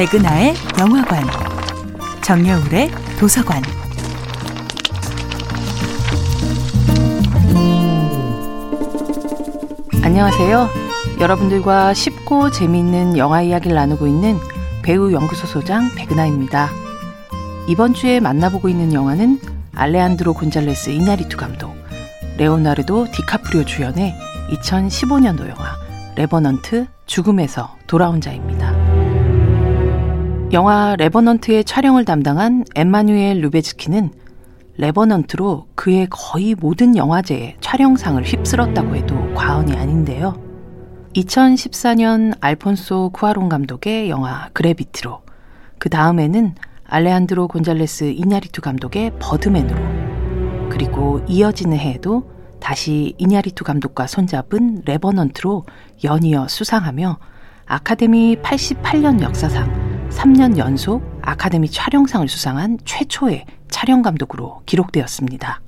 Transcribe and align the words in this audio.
백은하의 0.00 0.54
영화관, 0.78 1.22
정여울의 2.22 2.90
도서관. 3.18 3.62
안녕하세요. 10.02 10.70
여러분들과 11.20 11.92
쉽고 11.92 12.50
재미있는 12.50 13.18
영화 13.18 13.42
이야기를 13.42 13.76
나누고 13.76 14.06
있는 14.06 14.38
배우 14.82 15.12
연구소 15.12 15.46
소장 15.46 15.94
백은하입니다. 15.94 16.70
이번 17.68 17.92
주에 17.92 18.20
만나보고 18.20 18.70
있는 18.70 18.94
영화는 18.94 19.38
알레한드로 19.74 20.32
곤잘레스 20.32 20.88
이냐리투 20.88 21.36
감독, 21.36 21.74
레오나르도 22.38 23.08
디카프리오 23.12 23.66
주연의 23.66 24.14
2015년도 24.50 25.46
영화 25.50 25.76
레버넌트 26.16 26.86
죽음에서 27.04 27.76
돌아온 27.86 28.22
자입니다. 28.22 28.59
영화 30.52 30.96
레버넌트의 30.96 31.62
촬영을 31.62 32.04
담당한 32.04 32.64
엠마뉴엘 32.74 33.40
루베즈키는 33.40 34.10
레버넌트로 34.78 35.68
그의 35.76 36.08
거의 36.10 36.56
모든 36.56 36.96
영화제에 36.96 37.56
촬영상을 37.60 38.20
휩쓸었다고 38.20 38.96
해도 38.96 39.32
과언이 39.34 39.76
아닌데요. 39.76 40.42
2014년 41.14 42.36
알폰소 42.40 43.10
쿠아론 43.12 43.48
감독의 43.48 44.10
영화 44.10 44.48
그래비티로, 44.52 45.20
그 45.78 45.88
다음에는 45.88 46.56
알레한드로 46.84 47.46
곤잘레스 47.46 48.04
이냐리투 48.16 48.60
감독의 48.60 49.12
버드맨으로, 49.20 50.68
그리고 50.68 51.24
이어지는 51.28 51.78
해에도 51.78 52.28
다시 52.58 53.14
이냐리투 53.18 53.62
감독과 53.62 54.08
손잡은 54.08 54.82
레버넌트로 54.84 55.64
연이어 56.02 56.48
수상하며 56.48 57.18
아카데미 57.66 58.36
88년 58.42 59.22
역사상 59.22 59.79
3년 60.10 60.58
연속 60.58 61.02
아카데미 61.22 61.70
촬영상을 61.70 62.26
수상한 62.28 62.78
최초의 62.84 63.46
촬영 63.68 64.02
감독으로 64.02 64.62
기록되었습니다. 64.66 65.60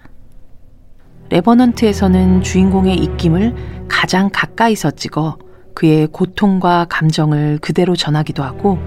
레버넌트에서는 1.31 2.43
주인공의 2.43 2.97
입김을 2.97 3.87
가장 3.89 4.29
가까이서 4.31 4.93
찍어 4.93 5.39
그의 5.75 6.09
고통과 6.09 6.85
감정을 6.91 7.59
그대로 7.63 7.97
전하기도 7.97 8.43
하고 8.43 8.79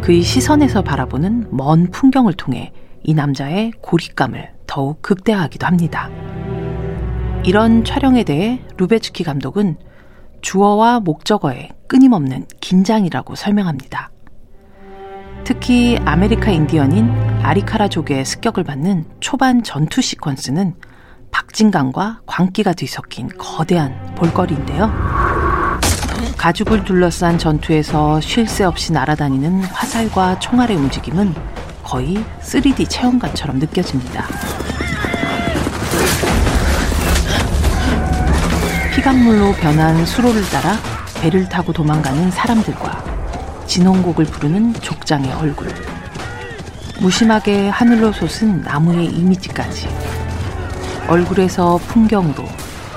그의 0.00 0.22
시선에서 0.22 0.82
바라보는 0.82 1.48
먼 1.50 1.90
풍경을 1.90 2.32
통해 2.32 2.72
이 3.04 3.14
남자의 3.14 3.72
고립감을 3.80 4.52
더욱 4.66 5.00
극대화하기도 5.02 5.66
합니다. 5.66 6.10
이런 7.44 7.84
촬영에 7.84 8.24
대해 8.24 8.60
루베츠키 8.76 9.22
감독은 9.22 9.76
주어와 10.40 11.00
목적어의 11.00 11.70
끊임없는 11.86 12.46
긴장이라고 12.60 13.34
설명합니다. 13.34 14.10
특히 15.48 15.98
아메리카 16.04 16.50
인디언인 16.50 17.08
아리카라족의 17.42 18.26
습격을 18.26 18.64
받는 18.64 19.06
초반 19.20 19.62
전투 19.62 20.02
시퀀스는 20.02 20.74
박진감과 21.30 22.20
광기가 22.26 22.74
뒤섞인 22.74 23.28
거대한 23.28 24.14
볼거리인데요. 24.14 24.92
가죽을 26.36 26.84
둘러싼 26.84 27.38
전투에서 27.38 28.20
쉴 28.20 28.46
새 28.46 28.64
없이 28.64 28.92
날아다니는 28.92 29.64
화살과 29.64 30.38
총알의 30.38 30.76
움직임은 30.76 31.34
거의 31.82 32.22
3D 32.42 32.90
체험관처럼 32.90 33.58
느껴집니다. 33.58 34.26
피감물로 38.94 39.54
변한 39.54 40.04
수로를 40.04 40.42
따라 40.50 40.76
배를 41.22 41.48
타고 41.48 41.72
도망가는 41.72 42.32
사람들과 42.32 43.07
진홍곡을 43.68 44.24
부르는 44.24 44.72
족장의 44.72 45.30
얼굴. 45.34 45.68
무심하게 47.00 47.68
하늘로 47.68 48.12
솟은 48.12 48.62
나무의 48.62 49.06
이미지까지. 49.06 49.88
얼굴에서 51.06 51.76
풍경으로, 51.86 52.44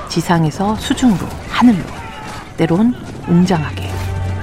지상에서 0.10 0.76
수중으로, 0.78 1.28
하늘로. 1.50 1.84
때론 2.58 2.96
웅장하게, 3.28 3.90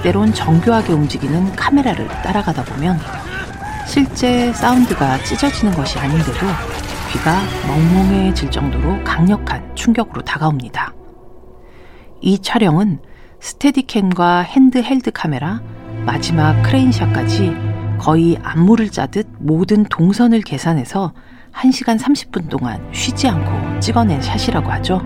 때론 0.03 0.33
정교하게 0.33 0.93
움직이는 0.93 1.55
카메라를 1.55 2.07
따라가다 2.07 2.63
보면 2.63 2.99
실제 3.87 4.53
사운드가 4.53 5.23
찢어지는 5.23 5.73
것이 5.73 5.97
아닌데도 5.97 6.39
귀가 7.11 7.41
멍멍해질 7.67 8.51
정도로 8.51 9.03
강력한 9.03 9.75
충격으로 9.75 10.21
다가옵니다. 10.21 10.93
이 12.21 12.39
촬영은 12.39 12.99
스테디캠과 13.39 14.41
handheld 14.41 15.11
카메라, 15.11 15.61
마지막 16.11 16.59
크레인샷까지 16.63 17.55
거의 17.99 18.35
안무를 18.41 18.89
짜듯 18.89 19.27
모든 19.37 19.83
동선을 19.83 20.41
계산해서 20.41 21.13
1시간 21.53 21.99
30분 21.99 22.49
동안 22.49 22.83
쉬지 22.91 23.27
않고 23.27 23.79
찍어낸 23.79 24.19
샷이라고 24.19 24.71
하죠. 24.71 25.03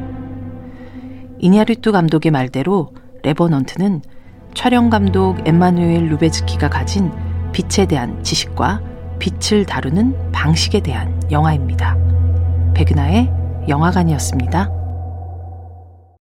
이냐리뚜 1.39 1.91
감독의 1.91 2.31
말대로 2.31 2.93
레버넌트는 3.23 4.01
촬영 4.53 4.89
감독 4.89 5.45
엠마누엘 5.45 6.07
루베즈키가 6.07 6.69
가진 6.69 7.11
빛에 7.51 7.85
대한 7.85 8.23
지식과 8.23 8.79
빛을 9.19 9.65
다루는 9.65 10.31
방식에 10.31 10.79
대한 10.79 11.21
영화입니다. 11.29 11.97
백은하의 12.75 13.29
영화관이었습니다. 13.67 14.82